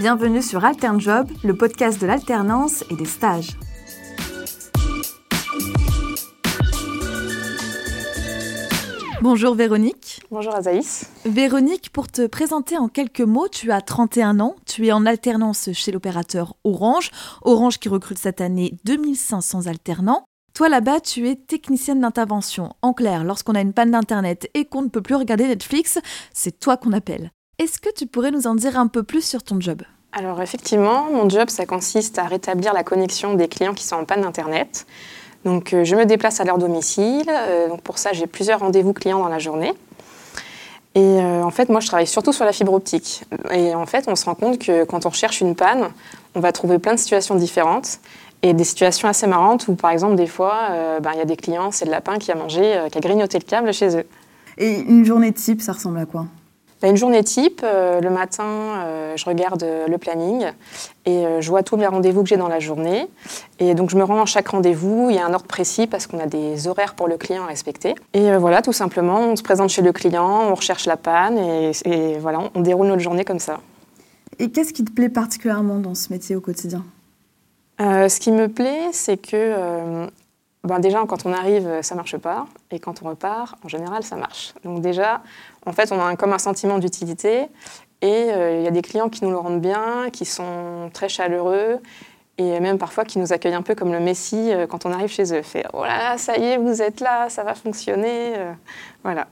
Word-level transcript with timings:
Bienvenue 0.00 0.40
sur 0.40 0.64
AlternJob, 0.64 1.30
le 1.44 1.54
podcast 1.54 2.00
de 2.00 2.06
l'alternance 2.06 2.84
et 2.88 2.96
des 2.96 3.04
stages. 3.04 3.50
Bonjour 9.20 9.54
Véronique. 9.54 10.22
Bonjour 10.30 10.54
Azaïs. 10.54 11.10
Véronique, 11.26 11.90
pour 11.92 12.08
te 12.08 12.26
présenter 12.26 12.78
en 12.78 12.88
quelques 12.88 13.20
mots, 13.20 13.48
tu 13.48 13.72
as 13.72 13.82
31 13.82 14.40
ans, 14.40 14.56
tu 14.64 14.86
es 14.86 14.92
en 14.92 15.04
alternance 15.04 15.68
chez 15.74 15.92
l'opérateur 15.92 16.56
Orange, 16.64 17.10
Orange 17.42 17.78
qui 17.78 17.90
recrute 17.90 18.18
cette 18.18 18.40
année 18.40 18.78
2500 18.86 19.66
alternants. 19.66 20.24
Toi 20.54 20.70
là-bas, 20.70 21.00
tu 21.00 21.28
es 21.28 21.36
technicienne 21.36 22.00
d'intervention. 22.00 22.72
En 22.80 22.94
clair, 22.94 23.22
lorsqu'on 23.22 23.54
a 23.54 23.60
une 23.60 23.74
panne 23.74 23.90
d'Internet 23.90 24.48
et 24.54 24.64
qu'on 24.64 24.80
ne 24.80 24.88
peut 24.88 25.02
plus 25.02 25.16
regarder 25.16 25.46
Netflix, 25.46 25.98
c'est 26.32 26.58
toi 26.58 26.78
qu'on 26.78 26.94
appelle. 26.94 27.32
Est-ce 27.60 27.78
que 27.78 27.92
tu 27.94 28.06
pourrais 28.06 28.30
nous 28.30 28.46
en 28.46 28.54
dire 28.54 28.78
un 28.78 28.86
peu 28.86 29.02
plus 29.02 29.22
sur 29.22 29.42
ton 29.42 29.60
job? 29.60 29.82
Alors 30.12 30.42
effectivement, 30.42 31.04
mon 31.12 31.28
job, 31.28 31.50
ça 31.50 31.66
consiste 31.66 32.18
à 32.18 32.24
rétablir 32.24 32.72
la 32.72 32.82
connexion 32.82 33.34
des 33.34 33.46
clients 33.46 33.74
qui 33.74 33.84
sont 33.84 33.96
en 33.96 34.04
panne 34.04 34.22
d'Internet. 34.22 34.86
Donc 35.44 35.72
euh, 35.72 35.84
je 35.84 35.94
me 35.94 36.04
déplace 36.04 36.40
à 36.40 36.44
leur 36.44 36.58
domicile. 36.58 37.30
Euh, 37.30 37.68
donc 37.68 37.82
pour 37.82 37.98
ça, 37.98 38.12
j'ai 38.12 38.26
plusieurs 38.26 38.60
rendez-vous 38.60 38.92
clients 38.92 39.20
dans 39.20 39.28
la 39.28 39.38
journée. 39.38 39.72
Et 40.96 41.00
euh, 41.00 41.44
en 41.44 41.50
fait, 41.50 41.68
moi, 41.68 41.78
je 41.78 41.86
travaille 41.86 42.08
surtout 42.08 42.32
sur 42.32 42.44
la 42.44 42.52
fibre 42.52 42.72
optique. 42.72 43.22
Et 43.52 43.72
en 43.76 43.86
fait, 43.86 44.06
on 44.08 44.16
se 44.16 44.24
rend 44.24 44.34
compte 44.34 44.58
que 44.58 44.82
quand 44.82 45.06
on 45.06 45.10
recherche 45.10 45.40
une 45.40 45.54
panne, 45.54 45.88
on 46.34 46.40
va 46.40 46.50
trouver 46.50 46.80
plein 46.80 46.94
de 46.94 46.98
situations 46.98 47.36
différentes. 47.36 48.00
Et 48.42 48.54
des 48.54 48.64
situations 48.64 49.06
assez 49.06 49.28
marrantes 49.28 49.68
où, 49.68 49.74
par 49.74 49.90
exemple, 49.90 50.16
des 50.16 50.26
fois, 50.26 50.70
ben, 51.02 51.10
il 51.12 51.18
y 51.18 51.20
a 51.20 51.26
des 51.26 51.36
clients, 51.36 51.70
c'est 51.70 51.84
le 51.84 51.90
lapin 51.90 52.18
qui 52.18 52.32
a 52.32 52.34
mangé, 52.34 52.74
qui 52.90 52.96
a 52.96 53.00
grignoté 53.02 53.38
le 53.38 53.44
câble 53.44 53.72
chez 53.74 53.98
eux. 53.98 54.06
Et 54.56 54.78
une 54.80 55.04
journée 55.04 55.30
type, 55.30 55.60
ça 55.60 55.72
ressemble 55.72 55.98
à 55.98 56.06
quoi? 56.06 56.24
Une 56.88 56.96
journée 56.96 57.22
type, 57.22 57.60
euh, 57.62 58.00
le 58.00 58.08
matin, 58.10 58.44
euh, 58.44 59.16
je 59.16 59.24
regarde 59.26 59.62
euh, 59.62 59.86
le 59.86 59.98
planning 59.98 60.46
et 61.04 61.24
je 61.40 61.48
vois 61.48 61.62
tous 61.62 61.76
les 61.76 61.86
rendez-vous 61.86 62.22
que 62.22 62.28
j'ai 62.28 62.36
dans 62.36 62.48
la 62.48 62.60
journée. 62.60 63.06
Et 63.58 63.74
donc 63.74 63.90
je 63.90 63.96
me 63.96 64.04
rends 64.04 64.22
à 64.22 64.26
chaque 64.26 64.48
rendez-vous, 64.48 65.08
il 65.10 65.16
y 65.16 65.18
a 65.18 65.26
un 65.26 65.34
ordre 65.34 65.46
précis 65.46 65.86
parce 65.86 66.06
qu'on 66.06 66.20
a 66.20 66.26
des 66.26 66.68
horaires 66.68 66.94
pour 66.94 67.08
le 67.08 67.16
client 67.16 67.44
à 67.44 67.46
respecter. 67.46 67.94
Et 68.12 68.36
voilà, 68.36 68.62
tout 68.62 68.72
simplement, 68.72 69.18
on 69.20 69.36
se 69.36 69.42
présente 69.42 69.70
chez 69.70 69.82
le 69.82 69.92
client, 69.92 70.50
on 70.50 70.54
recherche 70.54 70.86
la 70.86 70.96
panne 70.96 71.38
et, 71.38 71.72
et 71.84 72.18
voilà, 72.18 72.50
on 72.54 72.60
déroule 72.60 72.86
notre 72.86 73.02
journée 73.02 73.24
comme 73.24 73.38
ça. 73.38 73.60
Et 74.38 74.50
qu'est-ce 74.50 74.72
qui 74.72 74.84
te 74.84 74.92
plaît 74.92 75.08
particulièrement 75.08 75.78
dans 75.78 75.94
ce 75.94 76.12
métier 76.12 76.36
au 76.36 76.40
quotidien? 76.40 76.84
Ce 77.78 78.20
qui 78.20 78.30
me 78.30 78.48
plaît, 78.48 78.90
c'est 78.92 79.16
que 79.16 80.06
ben 80.64 80.78
déjà, 80.78 81.02
quand 81.06 81.24
on 81.26 81.32
arrive, 81.32 81.80
ça 81.82 81.94
marche 81.94 82.16
pas. 82.18 82.46
Et 82.70 82.78
quand 82.78 83.02
on 83.02 83.08
repart, 83.08 83.56
en 83.64 83.68
général, 83.68 84.02
ça 84.02 84.16
marche. 84.16 84.54
Donc 84.62 84.82
déjà, 84.82 85.22
en 85.64 85.72
fait, 85.72 85.90
on 85.92 86.00
a 86.00 86.16
comme 86.16 86.32
un 86.32 86.38
sentiment 86.38 86.78
d'utilité. 86.78 87.48
Et 88.02 88.30
euh, 88.30 88.58
il 88.58 88.64
y 88.64 88.68
a 88.68 88.70
des 88.70 88.82
clients 88.82 89.08
qui 89.08 89.24
nous 89.24 89.30
le 89.30 89.36
rendent 89.36 89.60
bien, 89.60 90.08
qui 90.12 90.24
sont 90.24 90.90
très 90.92 91.08
chaleureux. 91.08 91.78
Et 92.38 92.58
même 92.58 92.78
parfois 92.78 93.04
qui 93.04 93.18
nous 93.18 93.34
accueillent 93.34 93.54
un 93.54 93.60
peu 93.60 93.74
comme 93.74 93.92
le 93.92 94.00
Messie 94.00 94.50
euh, 94.50 94.66
quand 94.66 94.86
on 94.86 94.92
arrive 94.92 95.10
chez 95.10 95.34
eux. 95.34 95.42
Fait 95.42 95.66
Oh 95.74 95.82
là 95.82 95.98
là, 95.98 96.18
ça 96.18 96.38
y 96.38 96.44
est, 96.44 96.56
vous 96.56 96.80
êtes 96.80 97.00
là, 97.00 97.28
ça 97.28 97.44
va 97.44 97.54
fonctionner. 97.54 98.34
Euh, 98.38 98.52
voilà. 99.02 99.26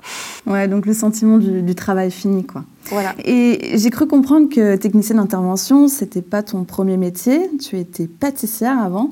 Ouais, 0.47 0.69
donc 0.69 0.85
le 0.85 0.93
sentiment 0.93 1.39
du, 1.39 1.63
du 1.63 1.75
travail 1.75 2.11
fini, 2.11 2.45
quoi. 2.45 2.65
Voilà. 2.91 3.15
Et 3.25 3.79
j'ai 3.79 3.89
cru 3.89 4.07
comprendre 4.07 4.51
que 4.55 4.77
technicienne 4.77 5.19
d'intervention, 5.19 5.89
c'était 5.89 6.21
pas 6.21 6.43
ton 6.43 6.65
premier 6.65 6.99
métier. 6.99 7.51
Tu 7.59 7.79
étais 7.79 8.07
pâtissière 8.07 8.79
avant. 8.79 9.11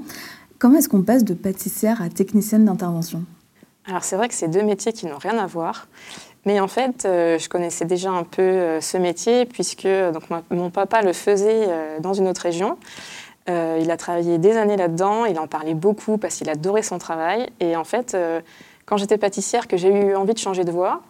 Comment 0.59 0.79
est-ce 0.79 0.89
qu'on 0.89 1.03
passe 1.03 1.25
de 1.25 1.35
pâtissière 1.35 2.01
à 2.01 2.09
technicienne 2.09 2.65
d'intervention? 2.65 3.25
Alors 3.87 4.05
c'est 4.05 4.17
vrai 4.17 4.29
que 4.29 4.35
c'est 4.35 4.49
deux 4.49 4.63
métiers 4.63 4.93
qui 4.93 5.07
n'ont 5.07 5.19
rien 5.19 5.39
à 5.39 5.47
voir. 5.47 5.87
Mais 6.47 6.61
en 6.61 6.69
fait, 6.69 7.05
euh, 7.05 7.39
je 7.39 7.49
connaissais 7.49 7.85
déjà 7.85 8.11
un 8.11 8.25
peu 8.25 8.43
euh, 8.43 8.81
ce 8.81 8.97
métier 8.97 9.45
puisque 9.45 9.87
donc, 9.87 10.23
mon 10.51 10.71
papa 10.71 11.03
le 11.03 11.13
faisait 11.13 11.67
euh, 11.69 12.01
dans 12.01 12.15
une 12.15 12.29
autre 12.29 12.41
région. 12.43 12.79
il 13.49 13.91
a 13.91 13.97
travaillé 13.97 14.39
des 14.39 14.57
années 14.57 14.77
là-dedans, 14.77 15.25
il 15.25 15.39
en 15.39 15.47
parlait 15.47 15.75
beaucoup 15.75 16.19
parce 16.19 16.37
qu'il 16.37 16.49
adorait 16.49 16.83
son 16.83 16.99
travail. 16.99 17.49
Et 17.61 17.77
en 17.77 17.85
fait, 17.85 18.17
quand 18.87 18.97
j'étais 18.97 19.19
pâtissière, 19.19 19.69
que 19.69 19.77
j'ai 19.77 19.89
eu 19.89 20.17
envie 20.17 20.35
de 20.35 20.39
changer 20.39 20.65
de 20.65 20.73
voie, 20.73 21.03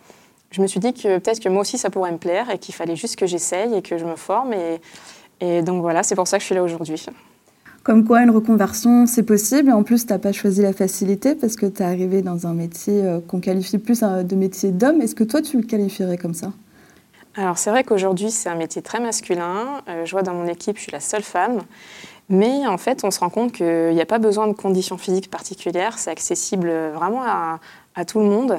je 0.50 0.60
me 0.60 0.66
suis 0.66 0.80
dit 0.80 0.92
que 0.92 1.18
peut-être 1.18 1.40
que 1.40 1.48
moi 1.48 1.62
aussi 1.62 1.78
ça 1.78 1.88
pourrait 1.88 2.12
me 2.12 2.18
plaire 2.18 2.50
et 2.50 2.58
qu'il 2.58 2.74
fallait 2.74 2.96
juste 2.96 3.16
que 3.16 3.26
j'essaye 3.26 3.74
et 3.74 3.80
que 3.80 3.96
je 3.96 4.04
me 4.04 4.16
forme. 4.16 4.54
Et 5.40 5.62
donc 5.62 5.80
voilà, 5.80 6.02
c'est 6.02 6.14
pour 6.14 6.28
ça 6.28 6.36
que 6.36 6.42
je 6.42 6.46
suis 6.46 6.54
là 6.54 6.62
aujourd'hui. 6.62 7.06
Comme 7.86 8.04
quoi, 8.04 8.20
une 8.20 8.30
reconversion, 8.30 9.06
c'est 9.06 9.22
possible. 9.22 9.68
Et 9.68 9.72
en 9.72 9.84
plus, 9.84 10.06
tu 10.06 10.12
n'as 10.12 10.18
pas 10.18 10.32
choisi 10.32 10.60
la 10.60 10.72
facilité 10.72 11.36
parce 11.36 11.54
que 11.54 11.66
tu 11.66 11.84
es 11.84 11.84
arrivé 11.84 12.20
dans 12.20 12.48
un 12.48 12.52
métier 12.52 13.04
euh, 13.04 13.20
qu'on 13.20 13.38
qualifie 13.38 13.78
plus 13.78 14.02
euh, 14.02 14.24
de 14.24 14.34
métier 14.34 14.72
d'homme. 14.72 15.00
Est-ce 15.00 15.14
que 15.14 15.22
toi, 15.22 15.40
tu 15.40 15.56
le 15.56 15.62
qualifierais 15.62 16.18
comme 16.18 16.34
ça? 16.34 16.48
Alors, 17.36 17.58
c'est 17.58 17.70
vrai 17.70 17.84
qu'aujourd'hui, 17.84 18.32
c'est 18.32 18.48
un 18.48 18.56
métier 18.56 18.82
très 18.82 18.98
masculin. 18.98 19.82
Euh, 19.88 20.04
je 20.04 20.10
vois 20.10 20.22
dans 20.22 20.34
mon 20.34 20.48
équipe, 20.48 20.78
je 20.78 20.82
suis 20.82 20.90
la 20.90 20.98
seule 20.98 21.22
femme. 21.22 21.60
Mais 22.28 22.66
en 22.66 22.76
fait, 22.76 23.04
on 23.04 23.12
se 23.12 23.20
rend 23.20 23.30
compte 23.30 23.52
qu'il 23.52 23.94
n'y 23.94 24.00
a 24.00 24.06
pas 24.06 24.18
besoin 24.18 24.48
de 24.48 24.54
conditions 24.54 24.98
physiques 24.98 25.30
particulières. 25.30 25.96
C'est 25.96 26.10
accessible 26.10 26.68
vraiment 26.92 27.22
à, 27.22 27.60
à, 27.94 28.04
tout 28.04 28.18
le 28.18 28.24
monde. 28.24 28.58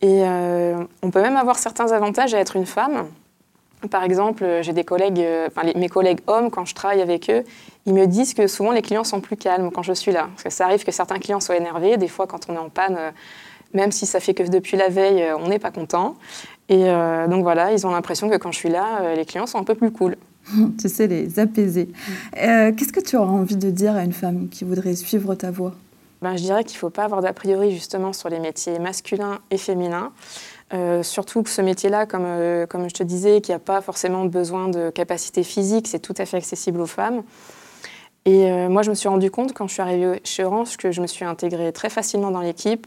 Et 0.00 0.24
on 1.00 1.10
peut 1.12 1.22
même 1.22 1.36
avoir 1.36 1.60
certains 1.60 1.92
avantages 1.92 2.34
à 2.34 2.40
être 2.40 2.56
une 2.56 2.66
femme. 2.66 3.04
Par 3.90 4.04
exemple, 4.04 4.44
j'ai 4.62 4.72
des 4.72 4.84
collègues, 4.84 5.24
enfin, 5.48 5.68
mes 5.74 5.88
collègues 5.88 6.20
hommes, 6.26 6.50
quand 6.50 6.64
je 6.64 6.74
travaille 6.74 7.02
avec 7.02 7.28
eux, 7.30 7.42
ils 7.86 7.94
me 7.94 8.06
disent 8.06 8.34
que 8.34 8.46
souvent 8.46 8.72
les 8.72 8.82
clients 8.82 9.04
sont 9.04 9.20
plus 9.20 9.36
calmes 9.36 9.70
quand 9.72 9.82
je 9.82 9.92
suis 9.92 10.12
là. 10.12 10.28
Parce 10.32 10.44
que 10.44 10.50
ça 10.50 10.66
arrive 10.66 10.84
que 10.84 10.92
certains 10.92 11.18
clients 11.18 11.40
soient 11.40 11.56
énervés. 11.56 11.96
Des 11.96 12.08
fois, 12.08 12.26
quand 12.26 12.48
on 12.48 12.54
est 12.54 12.58
en 12.58 12.68
panne, 12.68 12.96
euh, 12.96 13.10
même 13.74 13.90
si 13.90 14.06
ça 14.06 14.20
fait 14.20 14.34
que 14.34 14.42
depuis 14.44 14.76
la 14.76 14.88
veille, 14.88 15.22
euh, 15.22 15.36
on 15.36 15.48
n'est 15.48 15.58
pas 15.58 15.70
content. 15.70 16.16
Et 16.68 16.88
euh, 16.88 17.26
donc 17.26 17.42
voilà, 17.42 17.72
ils 17.72 17.86
ont 17.86 17.90
l'impression 17.90 18.28
que 18.28 18.36
quand 18.36 18.52
je 18.52 18.58
suis 18.58 18.68
là, 18.68 19.14
les 19.16 19.24
clients 19.24 19.46
sont 19.46 19.58
un 19.58 19.64
peu 19.64 19.74
plus 19.74 19.90
cool. 19.90 20.16
tu 20.80 20.88
sais, 20.88 21.06
les 21.06 21.38
apaiser. 21.38 21.88
Qu'est-ce 22.34 22.92
que 22.92 23.00
tu 23.00 23.16
auras 23.16 23.30
envie 23.30 23.56
de 23.56 23.70
dire 23.70 23.94
à 23.96 24.04
une 24.04 24.12
femme 24.12 24.48
qui 24.48 24.64
voudrait 24.64 24.94
suivre 24.94 25.34
ta 25.34 25.50
voie? 25.50 25.74
Ben, 26.22 26.36
Je 26.36 26.42
dirais 26.42 26.64
qu'il 26.64 26.76
ne 26.76 26.80
faut 26.80 26.90
pas 26.90 27.04
avoir 27.04 27.20
d'a 27.20 27.32
priori 27.32 27.72
justement 27.72 28.12
sur 28.12 28.28
les 28.28 28.38
métiers 28.38 28.78
masculins 28.78 29.40
et 29.50 29.58
féminins. 29.58 30.12
surtout 31.02 31.42
que 31.42 31.50
ce 31.50 31.60
métier-là, 31.60 32.06
comme, 32.06 32.26
comme 32.68 32.88
je 32.88 32.94
te 32.94 33.02
disais, 33.02 33.42
qui 33.42 33.50
n'a 33.50 33.58
pas 33.58 33.82
forcément 33.82 34.24
besoin 34.24 34.68
de 34.68 34.88
capacité 34.88 35.42
physique, 35.42 35.86
c'est 35.86 35.98
tout 35.98 36.14
à 36.16 36.24
fait 36.24 36.38
accessible 36.38 36.80
aux 36.80 36.86
femmes. 36.86 37.22
Et 38.24 38.50
euh, 38.50 38.68
moi, 38.68 38.82
je 38.82 38.90
me 38.90 38.94
suis 38.94 39.08
rendu 39.08 39.30
compte 39.30 39.52
quand 39.52 39.66
je 39.66 39.72
suis 39.72 39.82
arrivée 39.82 40.20
chez 40.24 40.44
Orange 40.44 40.76
que 40.76 40.92
je 40.92 41.00
me 41.00 41.06
suis 41.06 41.24
intégrée 41.24 41.72
très 41.72 41.90
facilement 41.90 42.30
dans 42.30 42.40
l'équipe. 42.40 42.86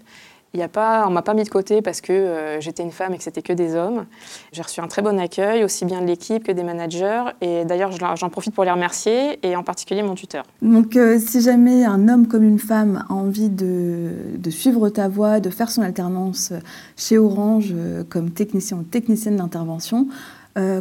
Il 0.56 0.60
y 0.60 0.64
a 0.64 0.70
pas, 0.70 1.06
on 1.06 1.12
m'a 1.12 1.22
pas 1.22 1.34
mis 1.34 1.44
de 1.44 1.50
côté 1.50 1.82
parce 1.82 2.00
que 2.00 2.14
euh, 2.14 2.62
j'étais 2.62 2.82
une 2.82 2.94
femme 2.94 3.14
et 3.14 3.18
que 3.18 3.24
c'était 3.24 3.42
que 3.42 3.52
des 3.52 3.76
hommes. 3.76 4.06
J'ai 4.54 4.62
reçu 4.62 4.80
un 4.80 4.88
très 4.88 5.02
bon 5.02 5.20
accueil, 5.20 5.66
aussi 5.66 5.84
bien 5.84 6.02
de 6.02 6.08
l'équipe 6.08 6.46
que 6.46 6.52
des 6.54 6.64
managers. 6.64 7.24
Et 7.42 7.66
d'ailleurs, 7.66 7.92
j'en 8.16 8.30
profite 8.30 8.56
pour 8.56 8.64
les 8.64 8.72
remercier, 8.72 9.38
et 9.46 9.58
en 9.58 9.64
particulier 9.64 10.02
mon 10.02 10.16
tuteur. 10.16 10.46
Donc, 10.62 10.96
euh, 10.96 11.20
si 11.20 11.42
jamais 11.42 11.84
un 11.84 12.08
homme 12.08 12.28
comme 12.28 12.44
une 12.44 12.60
femme 12.60 13.04
a 13.10 13.14
envie 13.14 13.50
de, 13.50 14.14
de 14.38 14.50
suivre 14.50 14.88
ta 14.88 15.10
voie, 15.10 15.42
de 15.42 15.50
faire 15.50 15.70
son 15.70 15.82
alternance 15.82 16.54
chez 16.96 17.18
Orange 17.18 17.74
comme 18.10 18.32
technicien 18.32 18.78
ou 18.78 18.84
technicienne 18.84 19.36
d'intervention, 19.36 20.08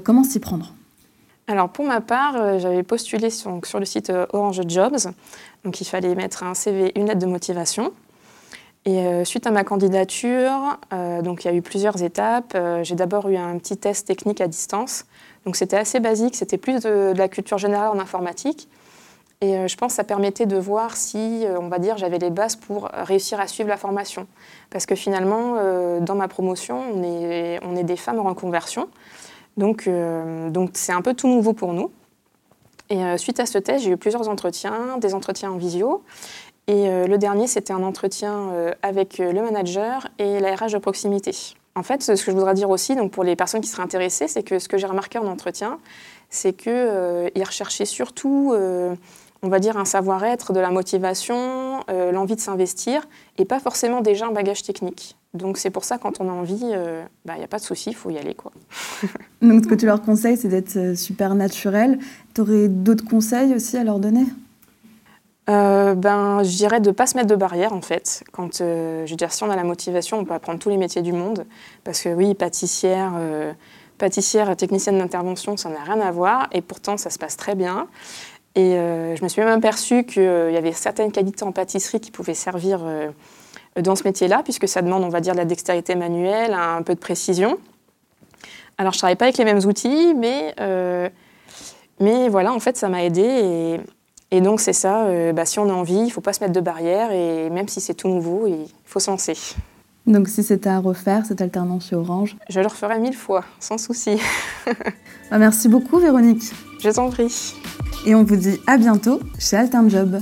comment 0.05 0.23
s'y 0.23 0.39
prendre? 0.39 0.73
Alors 1.47 1.69
pour 1.69 1.85
ma 1.85 2.01
part, 2.01 2.37
euh, 2.37 2.59
j'avais 2.59 2.83
postulé 2.83 3.29
sur, 3.29 3.61
le 3.79 3.85
site 3.85 4.09
euh, 4.09 4.27
Orange 4.33 4.63
Jobs. 4.67 5.13
Donc 5.65 5.81
il 5.81 5.85
fallait 5.85 6.15
mettre 6.15 6.43
un 6.43 6.55
CV, 6.55 6.93
une 6.97 7.07
lettre 7.07 7.19
de 7.19 7.27
motivation. 7.27 7.93
Et 8.87 8.99
euh, 8.99 9.25
suite 9.25 9.47
à 9.47 9.51
ma 9.51 9.65
candidature, 9.65 10.79
donc 11.23 11.45
il 11.45 11.49
y 11.49 11.51
a 11.51 11.55
eu 11.55 11.63
plusieurs 11.63 12.03
étapes. 12.03 12.57
J'ai 12.83 12.95
d'abord 12.95 13.29
eu 13.29 13.37
un 13.37 13.57
petit 13.59 13.77
test 13.77 14.07
technique 14.07 14.41
à 14.41 14.47
distance. 14.47 15.07
Donc 15.47 15.57
c'était 15.57 15.77
assez 15.77 16.01
basique, 16.01 16.37
c'était 16.37 16.59
plus 16.59 16.83
de, 16.83 17.13
la 17.17 17.29
culture 17.29 17.59
générale 17.59 17.89
en 17.89 17.99
informatique. 17.99 18.69
Et 19.41 19.69
je 19.69 19.77
pense 19.77 19.93
que 19.93 19.97
ça 19.97 20.05
permettait 20.05 20.47
de 20.47 20.57
voir 20.57 20.97
si, 20.97 21.45
on 21.61 21.69
va 21.69 21.79
dire, 21.79 21.99
j'avais 21.99 22.19
les 22.19 22.31
bases 22.31 22.57
pour 22.57 22.89
réussir 22.93 23.41
à 23.41 23.47
suivre 23.47 23.69
la 23.69 23.77
formation. 23.77 24.27
Parce 24.71 24.87
que 24.87 24.95
finalement, 24.95 25.57
dans 26.01 26.15
ma 26.15 26.29
promotion, 26.29 26.83
on 26.95 27.03
est, 27.03 27.85
des 27.85 27.97
femmes 27.97 28.21
en 28.21 28.25
reconversion. 28.25 28.89
Donc, 29.57 29.87
euh, 29.87 30.51
c'est 30.73 30.93
un 30.93 31.03
peu 31.03 31.15
tout 31.15 31.29
nouveau 31.29 31.53
pour 31.53 31.73
nous. 31.73 31.91
Et 32.91 33.03
euh, 33.03 33.17
suite 33.17 33.41
à 33.41 33.47
ce 33.47 33.59
test, 33.59 33.85
j'ai 33.85 33.91
eu 33.91 33.97
plusieurs 33.97 34.29
entretiens, 34.29 34.99
des 34.99 35.15
entretiens 35.15 35.53
en 35.53 35.57
visio. 35.57 36.03
Et 36.67 36.89
euh, 36.89 37.07
le 37.07 37.19
dernier, 37.19 37.47
c'était 37.47 37.73
un 37.73 37.83
entretien 37.83 38.51
avec 38.83 39.19
le 39.19 39.41
manager 39.43 40.09
et 40.19 40.41
la 40.41 40.55
RH 40.55 40.73
de 40.73 40.79
proximité. 40.79 41.35
En 41.75 41.83
fait, 41.83 42.03
ce 42.03 42.13
que 42.13 42.31
je 42.31 42.37
voudrais 42.37 42.55
dire 42.55 42.71
aussi, 42.71 42.95
donc 42.95 43.11
pour 43.11 43.25
les 43.25 43.37
personnes 43.37 43.61
qui 43.61 43.69
seraient 43.69 43.83
intéressées, 43.83 44.29
c'est 44.29 44.43
que 44.43 44.59
ce 44.59 44.69
que 44.69 44.79
j'ai 44.79 44.87
remarqué 44.87 45.19
en 45.19 45.27
entretien, 45.27 45.79
c'est 46.31 46.53
qu'ils 46.53 47.45
recherchaient 47.45 47.85
surtout 47.85 48.55
on 49.45 49.49
va 49.49 49.59
dire, 49.59 49.77
un 49.77 49.85
savoir-être, 49.85 50.55
de 50.55 50.61
la 50.61 50.71
motivation, 50.71 51.85
euh, 51.91 52.13
l'envie 52.13 52.35
de 52.35 52.41
s'investir, 52.41 53.07
et 53.37 53.45
pas 53.45 53.61
forcément 53.61 54.01
déjà 54.01 54.27
un 54.27 54.33
bagage 54.33 54.63
technique. 54.63 55.17
Donc 55.35 55.59
c'est 55.59 55.71
pour 55.71 55.85
ça, 55.85 55.99
quand 55.99 56.21
on 56.21 56.29
a 56.29 56.33
envie, 56.33 56.55
il 56.55 56.73
euh, 56.75 57.03
n'y 57.03 57.07
bah, 57.27 57.35
a 57.43 57.47
pas 57.47 57.59
de 57.59 57.63
souci, 57.63 57.91
il 57.91 57.97
faut 57.97 58.09
y 58.09 58.17
aller. 58.17 58.35
Quoi. 58.35 58.53
Donc 59.43 59.65
ce 59.65 59.69
que 59.69 59.75
tu 59.75 59.85
leur 59.85 60.01
conseilles, 60.01 60.39
c'est 60.39 60.49
d'être 60.49 60.77
euh, 60.77 60.95
super 60.95 61.35
naturel. 61.35 61.99
Tu 62.35 62.41
aurais 62.41 62.69
d'autres 62.69 63.05
conseils 63.05 63.55
aussi 63.55 63.77
à 63.77 63.85
leur 63.85 63.99
donner? 63.99 64.25
Ben, 65.47 66.43
je 66.43 66.57
dirais 66.57 66.81
de 66.81 66.89
ne 66.89 66.95
pas 66.95 67.07
se 67.07 67.17
mettre 67.17 67.29
de 67.29 67.37
barrière 67.37 67.73
en 67.73 67.83
fait. 67.83 68.25
Quand, 68.33 68.59
je 68.59 69.09
veux 69.09 69.17
dire, 69.17 69.33
si 69.33 69.43
on 69.43 69.51
a 69.51 69.57
la 69.57 69.65
motivation, 69.65 70.19
on 70.19 70.25
peut 70.25 70.35
apprendre 70.35 70.59
tous 70.59 70.71
les 70.71 70.77
métiers 70.77 71.03
du 71.03 71.13
monde. 71.13 71.45
Parce 71.85 72.03
que 72.03 72.09
oui, 72.09 72.35
pâtissière, 72.35 73.13
pâtissière, 73.99 74.57
technicienne 74.57 74.99
d'intervention, 74.99 75.57
ça 75.57 75.69
n'a 75.69 75.83
rien 75.85 76.01
à 76.01 76.11
voir. 76.11 76.49
Et 76.53 76.63
pourtant, 76.63 76.97
ça 76.97 77.11
se 77.11 77.19
passe 77.19 77.37
très 77.37 77.55
bien. 77.55 77.89
Et 78.55 78.73
je 78.73 79.23
me 79.23 79.29
suis 79.29 79.43
même 79.43 79.59
aperçue 79.59 80.05
qu'il 80.05 80.23
y 80.23 80.57
avait 80.57 80.73
certaines 80.73 81.13
qualités 81.13 81.45
en 81.45 81.53
pâtisserie 81.53 82.01
qui 82.01 82.11
pouvaient 82.11 82.35
servir 82.35 82.81
dans 83.81 83.97
ce 83.97 84.05
métier-là, 84.05 84.43
puisque 84.43 84.69
ça 84.69 84.83
demande, 84.83 85.05
on 85.05 85.09
va 85.09 85.21
dire, 85.21 85.33
de 85.33 85.39
la 85.39 85.45
dextérité 85.45 85.95
manuelle, 85.95 86.55
un 86.55 86.83
peu 86.83 86.95
de 86.95 87.01
précision. 87.01 87.59
Alors, 88.79 88.93
je 88.93 88.97
ne 88.97 89.01
travaille 89.01 89.17
pas 89.17 89.27
avec 89.27 89.39
les 89.39 89.45
mêmes 89.45 89.65
outils, 89.65 90.15
mais, 90.15 90.55
euh, 90.61 91.09
mais 92.01 92.29
voilà, 92.29 92.53
en 92.53 92.61
fait, 92.61 92.77
ça 92.77 92.89
m'a 92.89 93.05
aidé. 93.05 93.23
Et, 93.23 93.81
donc, 94.33 94.61
c'est 94.61 94.73
ça, 94.73 95.07
euh, 95.07 95.33
bah, 95.33 95.45
si 95.45 95.59
on 95.59 95.69
a 95.69 95.73
envie, 95.73 95.95
il 95.95 96.07
ne 96.07 96.11
faut 96.11 96.21
pas 96.21 96.33
se 96.33 96.41
mettre 96.41 96.53
de 96.53 96.61
barrières, 96.61 97.13
et 97.13 97.51
même 97.51 97.69
si 97.69 97.81
c'est 97.81 97.95
tout 97.95 98.09
nouveau, 98.09 98.47
il 98.47 98.67
faut 98.85 99.01
se 99.01 99.11
lancer. 99.11 99.37
Donc, 100.07 100.29
si 100.29 100.43
c'était 100.43 100.69
à 100.69 100.81
refaire, 100.81 101.25
cette 101.25 101.41
alternance 101.41 101.89
chez 101.89 101.97
Orange 101.97 102.37
Je 102.51 102.61
le 102.61 102.67
referais 102.67 102.99
mille 102.99 103.17
fois, 103.17 103.45
sans 103.61 103.79
souci. 103.79 104.19
Bah, 105.31 105.39
merci 105.39 105.69
beaucoup, 105.69 105.99
Véronique. 105.99 106.53
Je 106.81 106.91
t'en 106.91 107.09
prie. 107.09 107.55
Et 108.07 108.15
on 108.15 108.25
vous 108.25 108.37
dit 108.37 108.61
à 108.67 108.77
bientôt 108.77 109.21
chez 109.39 109.57
Alternjob. 109.57 110.21